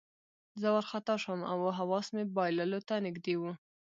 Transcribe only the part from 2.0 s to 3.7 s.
مې بایللو ته نږدې وو